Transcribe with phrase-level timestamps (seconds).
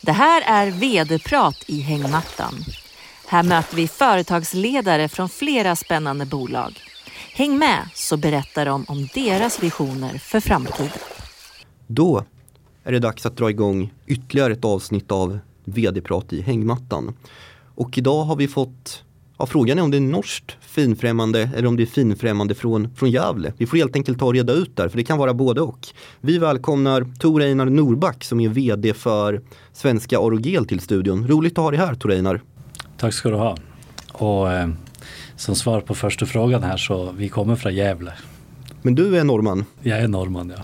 [0.00, 2.54] Det här är vd-prat i hängmattan.
[3.26, 6.80] Här möter vi företagsledare från flera spännande bolag.
[7.32, 10.98] Häng med så berättar de om deras visioner för framtiden.
[11.86, 12.24] Då
[12.84, 17.16] är det dags att dra igång ytterligare ett avsnitt av vd-prat i hängmattan.
[17.74, 19.04] Och idag har vi fått
[19.40, 23.10] Ja, frågan är om det är norskt finfrämmande eller om det är finfrämmande från, från
[23.10, 23.52] Gävle.
[23.56, 25.86] Vi får helt enkelt ta och reda ut där, för det kan vara både och.
[26.20, 29.40] Vi välkomnar Tor Einar Norback som är VD för
[29.72, 31.26] Svenska Orogel till studion.
[31.28, 32.40] Roligt att ha dig här Tor Einar.
[32.96, 33.56] Tack ska du ha.
[34.12, 34.68] Och eh,
[35.36, 38.12] som svar på första frågan här så vi kommer från Gävle.
[38.82, 39.64] Men du är norrman?
[39.82, 40.62] Jag är norrman ja.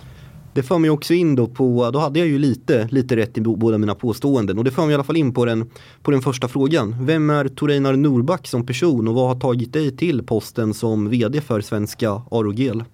[0.54, 3.40] Det för mig också in då på, då hade jag ju lite, lite rätt i
[3.40, 5.70] båda mina påståenden och det för mig i alla fall in på den,
[6.02, 7.06] på den första frågan.
[7.06, 11.40] Vem är Toreinar Norback som person och vad har tagit dig till posten som vd
[11.40, 12.84] för Svenska Arogel?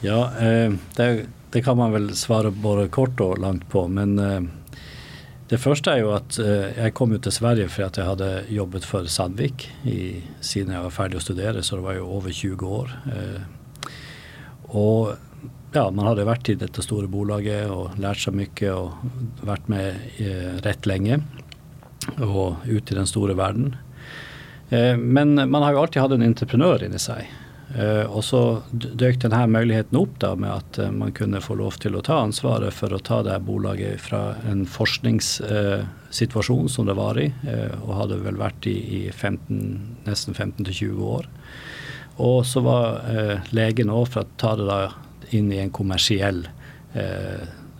[0.00, 4.40] Ja, eh, det, det, kan man väl svara både kort och långt på men eh,
[5.48, 8.44] det första är ju att eh, jag kom ut till Sverige för att jag hade
[8.48, 12.30] jobbat för Sandvik i, sedan jag var färdig att studera så det var ju över
[12.30, 13.00] 20 år.
[13.06, 13.40] Eh,
[14.62, 15.12] och
[15.72, 18.90] ja, man hade varit i detta stora bolaget och lärt sig mycket och
[19.40, 21.20] varit med eh, rätt länge
[22.16, 23.76] och ut i den stora världen.
[24.68, 27.30] Eh, men man har ju alltid haft en entreprenör in i sig.
[27.76, 31.54] Eh, och så dök den här möjligheten upp då med att eh, man kunde få
[31.54, 36.66] lov till att ta ansvaret för att ta det här bolaget från en forskningssituation eh,
[36.66, 40.74] som det var i eh, och hade väl varit i, i 15, nästan 15 till
[40.74, 41.28] 20 år.
[42.16, 44.92] Och så var eh, lägen för att ta det där
[45.30, 46.48] in i en kommersiell,
[46.92, 47.02] eh,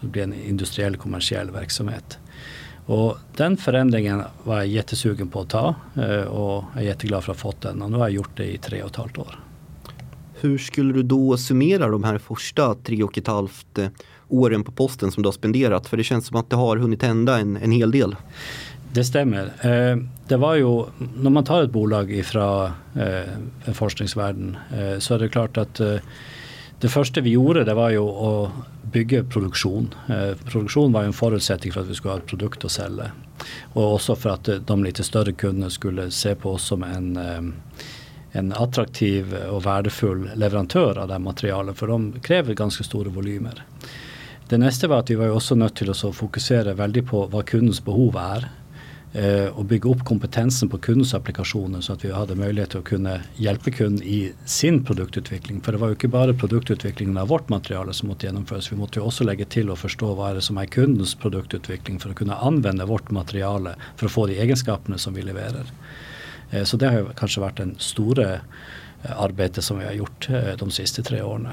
[0.00, 2.18] det blir en industriell kommersiell verksamhet.
[2.86, 7.40] Och den förändringen var jag jättesugen på att ta eh, och är jätteglad för att
[7.40, 9.40] ha fått den och nu har jag gjort det i tre och ett halvt år.
[10.40, 13.88] Hur skulle du då summera de här första tre och ett halvt eh,
[14.28, 15.86] åren på posten som du har spenderat?
[15.86, 18.16] För det känns som att det har hunnit hända en, en hel del.
[18.92, 19.52] Det stämmer.
[20.28, 20.84] Det var ju,
[21.16, 22.70] när man tar ett bolag ifrån
[23.72, 24.56] forskningsvärlden
[24.98, 25.80] så är det klart att
[26.80, 28.50] det första vi gjorde det var ju att
[28.82, 29.94] bygga produktion.
[30.08, 33.10] Eh, produktion var en förutsättning för att vi skulle ha ett produkt att sälja.
[33.72, 37.16] Och också för att eh, de lite större kunderna skulle se på oss som en,
[37.16, 37.42] eh,
[38.32, 41.78] en attraktiv och värdefull leverantör av det här materialet.
[41.78, 43.64] För de kräver ganska stora volymer.
[44.48, 47.84] Det nästa var att vi var också nödt till att fokusera väldigt på vad kundens
[47.84, 48.48] behov är
[49.12, 53.20] Eh, och bygga upp kompetensen på kundens applikationer så att vi hade möjlighet att kunna
[53.36, 55.60] hjälpa kunden i sin produktutveckling.
[55.60, 58.72] För det var ju inte bara produktutvecklingen av vårt material som måste genomföras.
[58.72, 62.00] Vi måste ju också lägga till och förstå vad är det som är kundens produktutveckling
[62.00, 65.66] för att kunna använda vårt material för att få de egenskaperna som vi levererar.
[66.50, 68.40] Eh, så det har kanske varit den stora
[69.02, 71.48] arbetet arbete som vi har gjort de sista tre åren.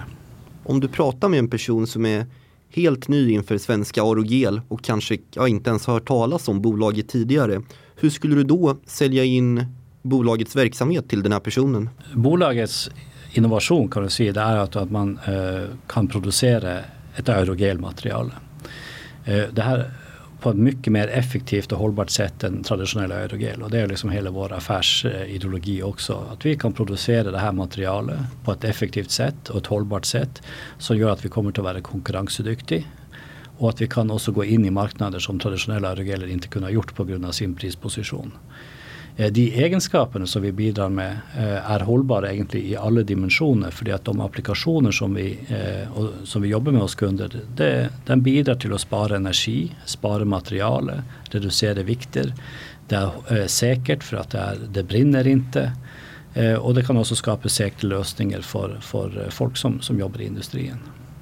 [0.64, 2.26] Om du pratar med en person som är
[2.70, 7.62] helt ny inför svenska Arogel och kanske ja, inte ens hört talas om bolaget tidigare.
[7.96, 9.66] Hur skulle du då sälja in
[10.02, 11.90] bolagets verksamhet till den här personen?
[12.14, 12.90] Bolagets
[13.34, 16.80] innovation kan du säga det är att, att man eh, kan producera
[17.16, 18.34] ett aerogelmaterial.
[19.26, 19.92] Eh, det här
[20.46, 23.62] på ett mycket mer effektivt och hållbart sätt än traditionella aerogel.
[23.62, 26.26] Och det är liksom hela vår affärsideologi eh, också.
[26.32, 30.42] Att vi kan producera det här materialet på ett effektivt sätt och ett hållbart sätt
[30.78, 32.84] som gör att vi kommer att vara konkurrensduktiga.
[33.58, 36.74] Och att vi kan också gå in i marknader som traditionella aerogeler inte kunde ha
[36.74, 38.32] gjort på grund av sin prisposition.
[39.18, 43.94] Eh, de egenskaperna som vi bidrar med er är hållbara egentligen i alla dimensioner för
[43.94, 48.56] att de applikationer som vi, eh, som vi jobbar med hos kunder det, den bidrar
[48.56, 50.92] till att spara energi, spara material,
[51.24, 52.34] reducera vikter.
[52.88, 55.72] Det är säkert för att det, er, det brinner inte
[56.62, 60.78] och det kan också skapa säkra lösningar för, for folk som, som jobbar i industrin.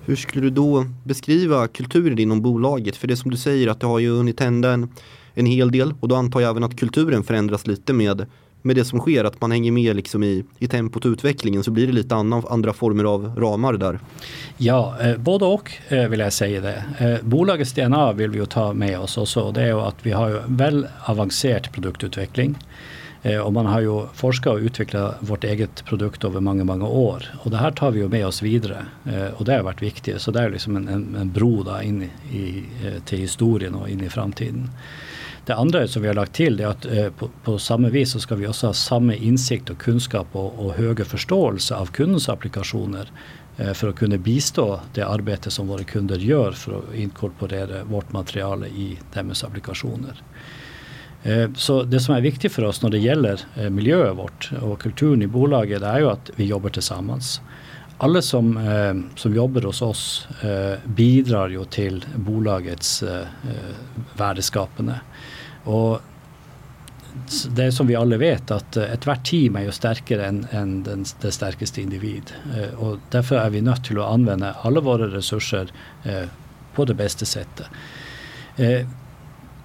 [0.05, 2.95] Hur skulle du då beskriva kulturen inom bolaget?
[2.95, 4.89] För det som du säger att det har ju hunnit hända en
[5.33, 8.25] en hel del och då antar jag även att kulturen förändras lite med,
[8.61, 11.71] med det som sker, att man hänger med liksom i, i tempot och utvecklingen så
[11.71, 13.99] blir det lite annan, andra former av ramar där.
[14.57, 16.83] Ja, eh, både och eh, vill jag säga det.
[16.99, 19.51] Eh, bolagets DNA vill vi ju ta med oss också.
[19.51, 22.57] Det är ju att vi har ju väl avancerad produktutveckling.
[23.23, 27.23] Eh, och man har ju forskat och utvecklat vårt eget produkt över många, många år.
[27.39, 28.85] Och det här tar vi ju med oss vidare.
[29.05, 30.21] Eh, och det har varit viktigt.
[30.21, 34.01] Så det är liksom en, en, en bro in i, eh, till historien och in
[34.01, 34.69] i framtiden.
[35.45, 38.19] Det andra som vi har lagt till är att eh, på, på, samma vis så
[38.19, 43.11] ska vi också ha samma insikt och kunskap och, och högre förståelse av kundens applikationer
[43.57, 48.11] eh, för att kunna bistå det arbete som våra kunder gör för att inkorporera vårt
[48.11, 50.21] material i deras applikationer.
[51.23, 54.81] Eh, så det som är viktigt för oss när det gäller eh, miljön vårt och
[54.81, 57.41] kulturen i bolaget är ju att vi jobbar tillsammans
[57.97, 60.27] alla som, eh, som jobbar hos oss
[60.85, 63.03] bidrar ju till bolagets
[64.17, 64.99] värdeskapande.
[65.63, 66.01] Och
[67.49, 70.83] det är som vi alla vet att eh, ett team är ju starkare än, än
[70.83, 72.31] den, den starkaste individ.
[72.57, 75.71] Eh, och därför är vi nöjda till att använda alla våra resurser
[76.03, 76.23] eh,
[76.75, 77.65] på det bästa sättet.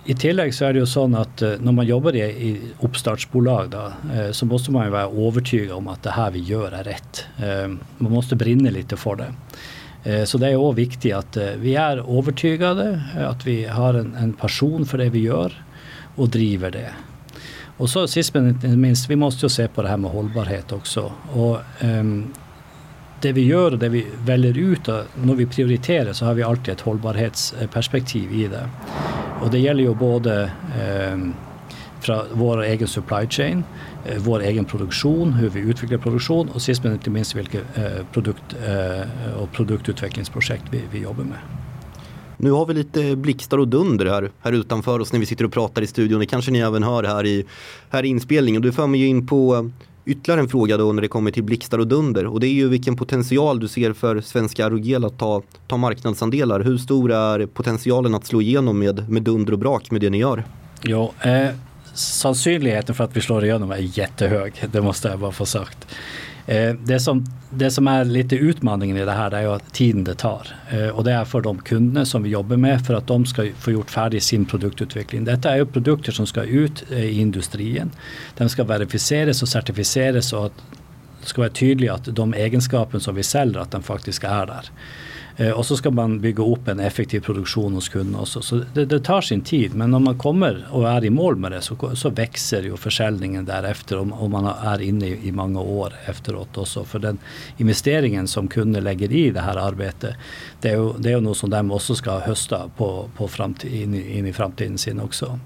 [0.05, 3.93] I tillägg så är det ju så att när man jobbar i, i uppstartsbolag då,
[4.33, 7.25] så måste man ju vara övertygad om att det här vi gör är rätt.
[7.99, 9.17] Man måste brinna lite för
[10.05, 10.27] det.
[10.27, 14.87] Så det är också viktigt att vi är övertygade, att vi har en, en passion
[14.87, 15.53] för det vi gör
[16.19, 16.91] och driver det.
[17.77, 20.73] Och så sist men inte minst, vi måste ju se på det här med hållbarhet
[20.73, 21.13] också.
[21.33, 22.35] Och, um,
[23.21, 26.43] det vi gör och det vi väljer ut och när vi prioriterar så har vi
[26.43, 28.69] alltid ett hållbarhetsperspektiv i det.
[29.41, 30.51] Och det gäller ju både
[31.13, 31.35] um,
[32.01, 33.65] från vår egen supply chain,
[34.05, 38.07] eh, vår egen produktion, hur vi utvecklar produktion och sist men inte minst vilka eh,
[38.13, 41.58] produkt eh, och produktutvecklingsprojekt vi, vi jobbar med.
[42.41, 45.53] Nu har vi lite blixtar och dunder här, här utanför oss när vi sitter och
[45.53, 46.21] pratar i studion.
[46.21, 47.45] Det kanske ni även hör här i,
[47.91, 48.63] här i inspelningen.
[48.63, 49.71] Du för mig in på
[50.09, 52.69] ytterligare en fråga då när det kommer till blixtar och dunder och det är ju
[52.69, 56.61] vilken potential du ser för svenska Arugel att ta, ta marknadsandelar.
[56.61, 60.19] Hur stor är potentialen att slå igenom med, med dunder och brak med det ni
[60.19, 60.45] gör?
[60.83, 61.49] Ja, eh,
[61.95, 65.87] sannolikheten för att vi slår igenom är jättehög, det måste jag bara få sagt.
[66.49, 70.05] Eh, det, som, det som är lite utmaningen i det här är ju att tiden
[70.05, 70.47] det tar.
[70.71, 73.47] Eh, och det är för de kunder som vi jobbar med för att de ska
[73.59, 75.25] få gjort färdig sin produktutveckling.
[75.25, 77.91] Detta är ju produkter som ska ut eh, i industrin.
[78.37, 80.63] de ska verifieras och certifieras och att
[81.23, 84.71] ska vara tydligt att de egenskaper som vi säljer att den faktiskt är där.
[85.41, 88.21] Eh, och så ska man bygga upp en effektiv produktion hos kunderna.
[88.21, 88.43] också.
[88.43, 91.53] så det, det, tar sin tid men om man kommer och är i mål med
[91.53, 95.61] det så, så växer ju försäljningen därefter om, om man är inne i, i många
[95.61, 96.59] år efteråt.
[96.59, 96.85] Också.
[96.85, 97.19] För den
[97.57, 100.15] investeringen som kunder lägger i det här arbetet
[100.61, 103.95] det är ju, det är något som de också ska hösta på, på framtid, in,
[103.95, 105.39] in i framtiden sin också.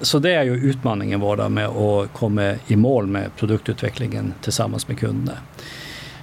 [0.00, 4.98] Så det är ju utmaningen vår med att komma i mål med produktutvecklingen tillsammans med
[4.98, 5.38] kunderna.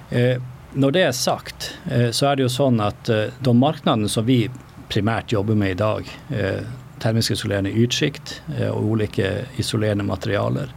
[0.10, 0.42] Eh,
[0.74, 4.26] när det är sagt eh, så är det ju så att eh, de marknader som
[4.26, 4.50] vi
[4.88, 6.62] primärt jobbar med idag, eh,
[7.00, 10.72] termisk isolerande ytskikt eh, och olika isolerande materialer.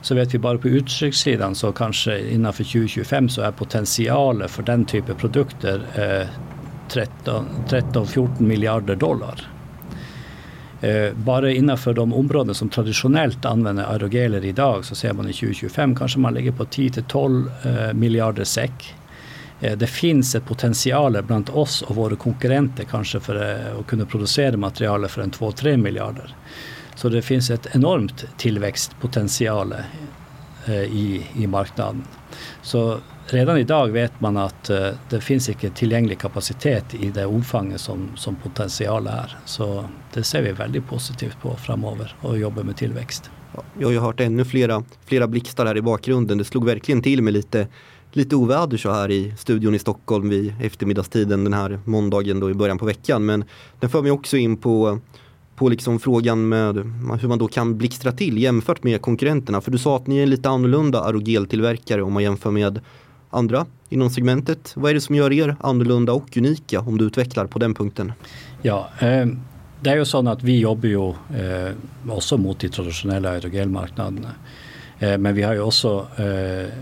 [0.00, 4.84] Så vet vi bara på utsiktssidan så kanske innanför 2025 så är potentialen för den
[4.84, 6.28] typen av produkter eh,
[6.88, 9.55] 13-14 miljarder dollar.
[10.80, 15.96] Eh, bara innanför de områden som traditionellt använder aerogeler idag så ser man i 2025
[15.96, 18.94] kanske man ligger på 10-12 eh, miljarder säck.
[19.60, 24.06] Eh, det finns ett potential bland oss och våra konkurrenter kanske för eh, att kunna
[24.06, 26.34] producera material för en 2-3 miljarder.
[26.94, 29.74] Så det finns ett enormt tillväxtpotential
[30.90, 32.04] i, i marknaden.
[32.62, 37.80] Så redan idag vet man att eh, det finns inte tillgänglig kapacitet i det omfanget
[37.80, 39.36] som, som potential är.
[39.44, 39.84] Så
[40.14, 43.30] det ser vi väldigt positivt på framöver och jobbar med tillväxt.
[43.78, 46.38] Jag har ju hört ännu flera, flera blixtar här i bakgrunden.
[46.38, 47.68] Det slog verkligen till med lite
[48.12, 52.54] lite oväder så här i studion i Stockholm vid eftermiddagstiden den här måndagen då i
[52.54, 53.26] början på veckan.
[53.26, 53.44] Men
[53.80, 54.98] den för mig också in på,
[55.56, 56.76] på liksom frågan med
[57.20, 59.60] hur man då kan blixtra till jämfört med konkurrenterna.
[59.60, 62.80] För du sa att ni är lite annorlunda aerogeltillverkare om man jämför med
[63.36, 64.72] andra inom segmentet.
[64.76, 68.12] Vad är det som gör er annorlunda och unika om du utvecklar på den punkten?
[68.62, 69.26] Ja, eh,
[69.80, 71.72] det är ju så att vi jobbar ju eh,
[72.08, 74.30] också mot de traditionella aerogelmarknaderna.
[74.98, 76.72] Eh, men vi har ju också eh,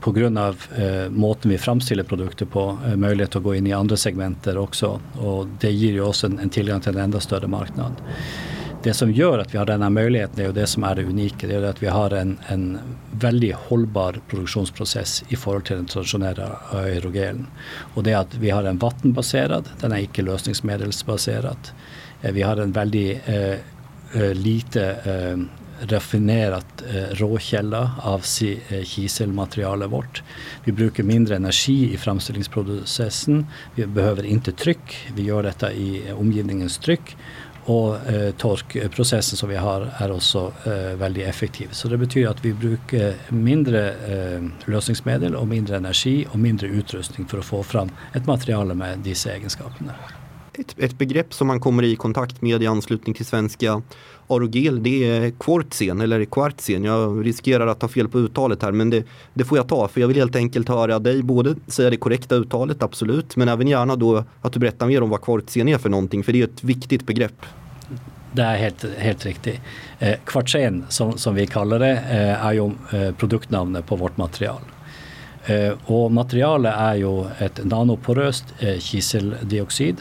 [0.00, 3.72] på grund av eh, måten vi framställer produkter på eh, möjlighet att gå in i
[3.72, 5.00] andra segmenter också.
[5.18, 7.92] Och det ger ju oss en, en tillgång till en ända större marknad.
[8.82, 11.46] Det som gör att vi har denna möjlighet är det som är det unika.
[11.46, 12.78] Det är att vi har en, en
[13.12, 17.46] väldigt hållbar produktionsprocess i förhållande till den traditionella aerogelen.
[17.94, 21.58] Och det är att vi har en vattenbaserad, den är icke lösningsmedelsbaserad.
[22.22, 23.54] Eh, vi har en väldigt eh,
[24.22, 28.22] eh, lite eh, raffinerat eh, råkälla av
[28.68, 30.22] eh, kiselmaterialet vårt.
[30.64, 33.46] Vi brukar mindre energi i framställningsprocessen.
[33.74, 35.08] Vi behöver inte tryck.
[35.14, 37.16] Vi gör detta i omgivningens tryck
[37.70, 41.68] och eh, torkprocessen som vi har är också eh, väldigt effektiv.
[41.70, 47.26] Så det betyder att vi brukar mindre eh, lösningsmedel och mindre energi och mindre utrustning
[47.26, 49.94] för att få fram ett material med dessa egenskaperna.
[50.60, 53.82] Ett, ett begrepp som man kommer i kontakt med i anslutning till svenska
[54.28, 56.84] Arogel det är kvartsen eller kvartsen.
[56.84, 60.00] Jag riskerar att ta fel på uttalet här men det, det, får jag ta för
[60.00, 63.96] jag vill helt enkelt höra dig både säga det korrekta uttalet absolut men även gärna
[63.96, 66.64] då att du berättar mer om vad kvartsen är för någonting för det är ett
[66.64, 67.46] viktigt begrepp.
[68.32, 69.60] Det är helt, helt riktigt.
[69.98, 74.60] Eh, kvartsen som, som vi kallar det eh, är ju eh, produktnamnet på vårt material.
[75.46, 79.96] Eh, och materialet är ju ett nanoporöst eh, kiseldioxid.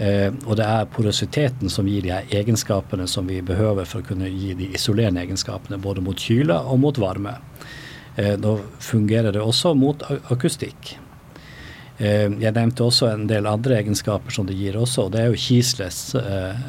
[0.00, 4.06] Eh, och det är porositeten som ger de här egenskaperna som vi behöver för att
[4.06, 7.34] kunna ge de isolerande egenskaperna både mot kyla och mot värme.
[8.16, 10.98] Eh, då fungerar det också mot akustik.
[11.98, 15.08] Eh, jag nämnde också en del andra egenskaper som det ger också.
[15.08, 16.16] Det är ju kislets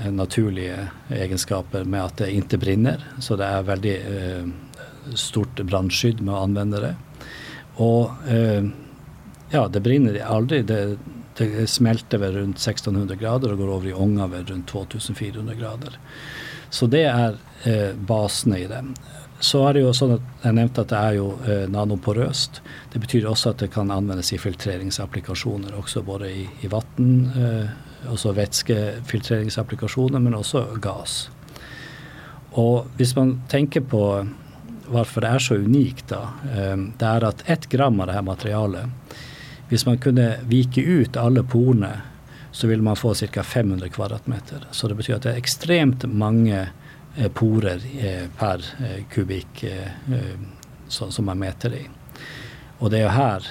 [0.10, 3.08] naturliga egenskaper med att det inte brinner.
[3.20, 4.02] Så det är väldigt
[5.16, 6.96] stort brandskydd med att använda det.
[7.76, 8.12] Och
[9.50, 10.66] ja, det brinner aldrig.
[10.66, 10.98] Det,
[11.46, 16.00] det smälter väl runt 1600 grader och går över i ånga väl runt 2400 grader.
[16.70, 18.86] Så det är eh, basen i det.
[19.40, 22.62] Så är det ju så att jag nämnt att det är ju eh, nanoporöst.
[22.94, 28.16] Det betyder också att det kan användas i filtreringsapplikationer också både i, i vatten, eh,
[28.16, 31.30] så vätskefiltreringsapplikationer men också gas.
[32.52, 34.28] Och om man tänker på
[34.88, 38.22] varför det är så unikt då, eh, det är att ett gram av det här
[38.22, 38.86] materialet,
[39.72, 42.02] om man kunde vika ut alla porerna
[42.52, 44.68] så vill man få cirka 500 kvadratmeter.
[44.72, 46.68] Så det betyder att det är extremt många
[47.16, 49.88] eh, porer eh, per eh, kubik eh,
[50.88, 51.88] som man mäter i.
[52.78, 53.44] Och det är här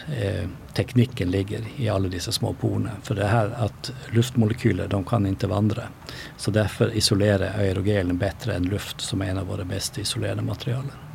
[0.75, 2.91] tekniken ligger i alla dessa små porerna.
[3.03, 5.83] För det här att luftmolekyler, de kan inte vandra.
[6.37, 11.10] Så därför isolerar aerogelen bättre än luft som är en av våra bästa isolerande materialen.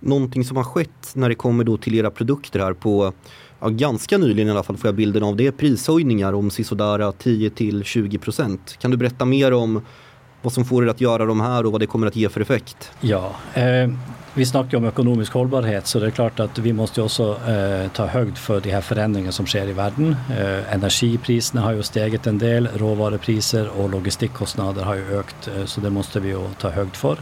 [0.00, 3.12] Någonting som har skett när det kommer då till era produkter här på
[3.60, 7.12] ja, ganska nyligen i alla fall får jag bilden av det är prishöjningar om sisådär
[7.12, 8.76] 10 till 20 procent.
[8.80, 9.82] Kan du berätta mer om
[10.42, 12.40] vad som får er att göra de här och vad det kommer att ge för
[12.40, 12.92] effekt?
[13.00, 13.90] Ja, eh,
[14.34, 18.06] vi snackar om ekonomisk hållbarhet så det är klart att vi måste också eh, ta
[18.06, 20.16] höjd för de här förändringarna som sker i världen.
[20.30, 25.80] Eh, energipriserna har ju stigit en del, råvarupriser och logistikkostnader har ju ökat eh, så
[25.80, 27.18] det måste vi ju ta höjd för.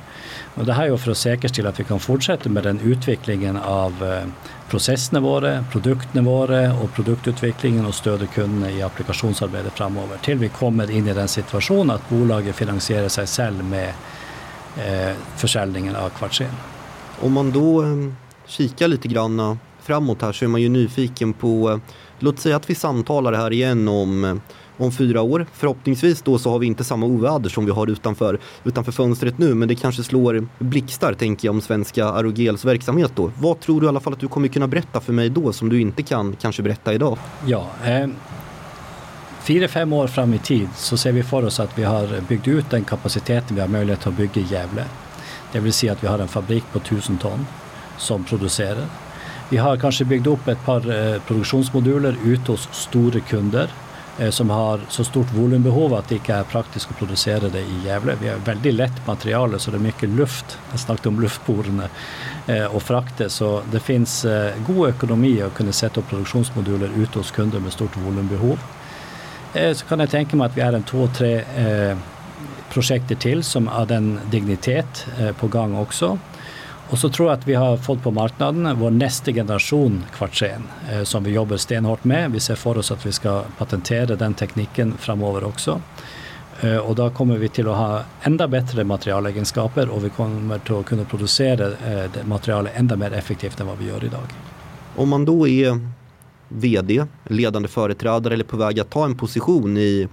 [0.55, 3.57] Och det här är ju för att säkerställa att vi kan fortsätta med den utvecklingen
[3.57, 10.91] av eh, produkterna våra och produktutvecklingen och stödja kunderna i applikationsarbetet framöver till vi kommer
[10.91, 13.89] in i den situationen att bolaget finansierar sig själv med
[14.77, 16.51] eh, försäljningen av kvartsen.
[17.21, 18.15] Om man då ehm,
[18.47, 21.79] kikar lite grann eh, framåt här så är man ju nyfiken på, eh,
[22.19, 24.35] låt säga att vi samtalar här igen om eh,
[24.79, 25.47] om fyra år.
[25.53, 29.55] Förhoppningsvis då så har vi inte samma oväder som vi har utanför, utanför fönstret nu
[29.55, 33.33] men det kanske slår blixtar tänker jag om svenska Arogels verksamhet då.
[33.39, 35.69] Vad tror du i alla fall att du kommer kunna berätta för mig då som
[35.69, 37.19] du inte kan kanske berätta idag?
[37.47, 38.09] Ja, eh,
[39.43, 42.49] fyra, fem år fram i tid så ser vi för oss att vi har byggt
[42.49, 44.85] ut den kapaciteten vi har möjlighet att bygga i Gävle.
[45.53, 47.47] Det vill säga att vi har en fabrik på tusen ton
[47.99, 48.87] som producerar.
[49.49, 53.71] Vi har kanske byggt upp ett par eh, produktionsmoduler ute hos stora kunder
[54.19, 57.81] Eh, som har så stort volymbehov att det inte är praktiskt att producera det i
[57.85, 58.17] Gävle.
[58.21, 60.59] Vi har väldigt lätt material så det är mycket luft.
[60.71, 61.89] Jag snackade om luftporerna
[62.47, 67.19] eh, och frakter så det finns eh, god ekonomi att kunna sätta upp produktionsmoduler ute
[67.19, 68.59] hos kunder med stort volymbehov.
[69.55, 71.97] Eh, så kan jag tänka mig att vi är en två, tre eh,
[72.71, 76.19] projektet till som har den dignitet eh, på gång också.
[76.91, 81.03] Och så tror jag att vi har fått på marknaden vår nästa generation kvartsen eh,
[81.03, 82.33] som vi jobbar stenhårt med.
[82.33, 85.81] Vi ser för oss att vi ska patentera den tekniken framöver också.
[86.61, 90.75] Och eh, då kommer vi till att ha ända bättre materialegenskaper och vi kommer till
[90.75, 91.73] att kunna producera
[92.25, 94.27] materialet ända mer effektivt än vad vi gör idag.
[94.97, 95.81] Om man då är
[96.49, 100.09] VD, ledande företrädare eller på väg att ta en position i,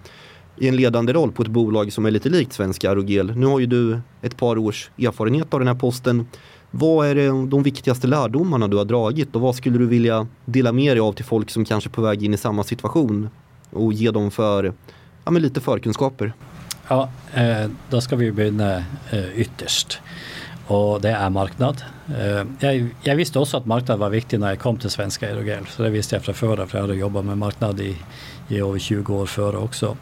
[0.58, 3.36] i en ledande roll på ett bolag som är lite likt Svenska Aerogel.
[3.36, 6.28] Nu har ju du ett par års erfarenhet av den här posten.
[6.72, 10.72] Vad är det, de viktigaste lärdomarna du har dragit och vad skulle du vilja dela
[10.72, 13.30] med dig av till folk som kanske är på väg in i samma situation
[13.70, 14.74] och ge dem för,
[15.26, 16.34] ja, men lite förkunskaper?
[16.88, 20.02] Ja, eh, då ska vi börja eh, ytterst
[20.68, 21.84] och det är marknad.
[22.08, 25.66] Eh, jag, jag, visste också att marknad var viktig när jag kom till Svenska Aerogel,
[25.66, 27.98] så det visste jag från förra för jag hade jobbat med marknad i,
[28.48, 29.98] i över 20 år före också.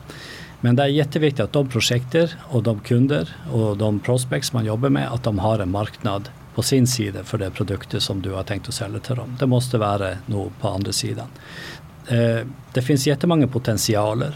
[0.64, 4.90] Men det är jätteviktigt att de projekter och de kunder och de prospects man jobbar
[4.90, 8.44] med, att de har en marknad på sin sida för de produkter som du har
[8.44, 9.38] tänkt att sälja till dem.
[9.40, 11.28] Det måste vara något på andra sidan.
[12.08, 14.34] Eh, det finns jättemånga potentialer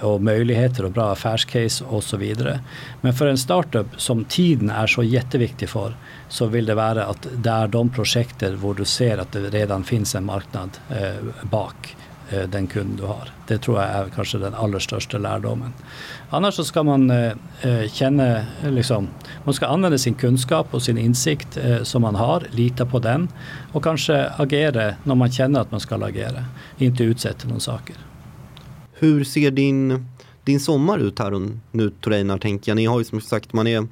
[0.00, 2.60] och möjligheter och bra affärscase och så vidare.
[3.00, 5.96] Men för en startup som tiden är så jätteviktig för
[6.28, 9.84] så vill det vara att det är de projekter där du ser att det redan
[9.84, 11.96] finns en marknad eh, bak
[12.32, 13.28] Eh, den kund du har.
[13.46, 15.72] Det tror jag är kanske den allra största lärdomen.
[16.30, 17.32] Annars så ska man eh,
[17.62, 19.08] eh känna, eh, liksom,
[19.44, 23.28] man ska använda sin kunskap och sin insikt som man har, lita på den
[23.72, 26.44] och kanske agera när man känner att man ska agera,
[26.78, 27.96] inte utsätta någon saker.
[28.92, 30.06] Hur ser din,
[30.44, 32.76] din sommar ut här nu Torreinar tänker jag?
[32.76, 33.86] Ni har ju som sagt, man är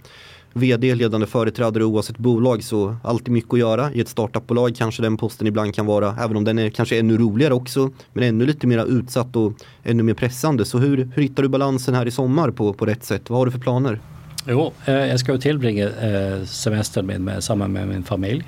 [0.58, 3.92] vd, ledande företrädare oavsett bolag så alltid mycket att göra.
[3.92, 7.18] I ett startupbolag kanske den posten ibland kan vara, även om den är kanske ännu
[7.18, 9.52] roligare också, men ännu lite mer utsatt och
[9.84, 10.64] ännu mer pressande.
[10.64, 13.30] Så hur, hur hittar du balansen här i sommar på, på rätt sätt?
[13.30, 14.00] Vad har du för planer?
[14.46, 18.44] Jo, eh, jag ska tillbringa eh, semestern med, med, samman med min familj.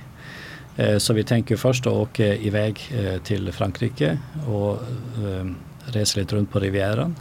[0.76, 2.81] Eh, så vi tänker först att åka iväg
[3.25, 4.79] till Frankrike och
[5.87, 7.17] resa lite runt på Rivieran.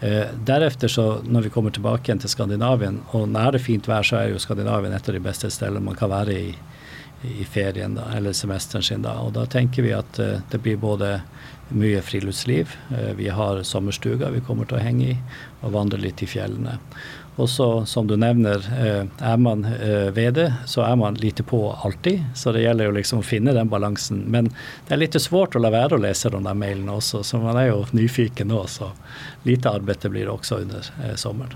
[0.00, 3.88] Eh, därefter så när vi kommer tillbaka igen till Skandinavien och när det är fint
[3.88, 6.54] väder så är ju Skandinavien ett av de bästa ställen man kan vara i
[7.22, 9.10] i ferien då, eller semestern sin då.
[9.10, 11.20] Och då tänker vi att eh, det blir både
[11.68, 12.74] mycket friluftsliv.
[12.90, 15.16] Eh, vi har sommarstuga vi kommer att hänga i
[15.60, 16.68] och vandra lite i fjällen.
[17.36, 21.72] Och så som du nämner, eh, är man eh, VD så är man lite på
[21.72, 22.24] alltid.
[22.34, 24.18] Så det gäller ju liksom att finna den balansen.
[24.18, 24.50] Men
[24.88, 27.22] det är lite svårt att låta vara att läsa de där mejlen också.
[27.22, 28.66] Så man är ju nyfiken då.
[28.66, 28.90] Så
[29.42, 31.54] lite arbete blir det också under eh, sommaren.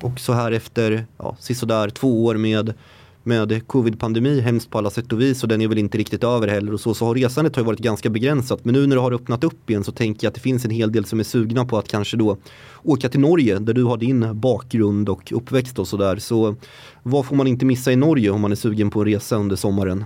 [0.00, 2.74] Och så här efter ja, sisådär två år med
[3.22, 6.48] med covid-pandemi hemskt på alla sätt och vis och den är väl inte riktigt över
[6.48, 8.64] heller och så, så har resandet har varit ganska begränsat.
[8.64, 10.70] Men nu när det har öppnat upp igen så tänker jag att det finns en
[10.70, 12.36] hel del som är sugna på att kanske då
[12.82, 16.16] åka till Norge där du har din bakgrund och uppväxt och sådär.
[16.16, 16.56] Så
[17.02, 19.56] vad får man inte missa i Norge om man är sugen på en resa under
[19.56, 20.04] sommaren?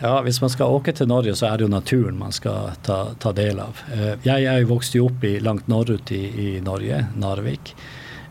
[0.00, 3.08] Ja, om man ska åka till Norge så är det ju naturen man ska ta,
[3.18, 3.76] ta del av.
[3.92, 7.76] Eh, jag är ju vuxen upp i, långt norrut i, i Norge, Narvik.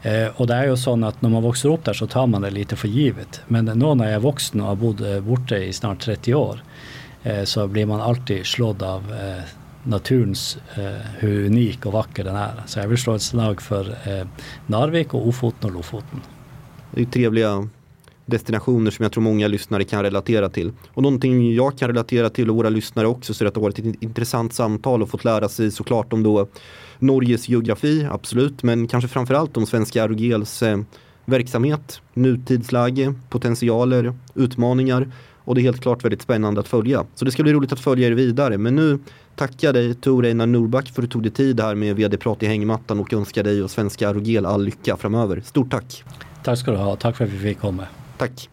[0.01, 2.41] Eh, och det är ju så att när man växer upp där så tar man
[2.41, 3.41] det lite för givet.
[3.47, 6.63] Men nu när jag är vuxen och har bott eh, borta i snart 30 år
[7.23, 9.43] eh, så blir man alltid slådd av eh,
[9.83, 12.63] naturens, eh, hur unik och vacker den är.
[12.65, 14.27] Så jag vill slå ett slag för eh,
[14.65, 16.21] Narvik och Ofoten och Lofoten.
[16.91, 17.67] Det är trevliga
[18.25, 20.71] destinationer som jag tror många lyssnare kan relatera till.
[20.93, 23.63] Och någonting jag kan relatera till och våra lyssnare också så är att det har
[23.63, 26.47] varit ett intressant samtal och fått lära sig såklart om då
[26.99, 30.79] Norges geografi, absolut, men kanske framförallt om svenska ROGLs eh,
[31.25, 35.11] verksamhet, nutidsläge, potentialer, utmaningar
[35.47, 37.05] och det är helt klart väldigt spännande att följa.
[37.15, 38.57] Så det ska bli roligt att följa er vidare.
[38.57, 38.99] Men nu
[39.35, 42.45] tackar dig Tor Einar Norback för att du tog dig tid här med vd-prat i
[42.45, 45.41] hängmattan och önskar dig och svenska ROGL all lycka framöver.
[45.45, 46.03] Stort tack!
[46.43, 47.83] Tack ska du ha, tack för att vi fick komma.
[48.17, 48.49] Tack!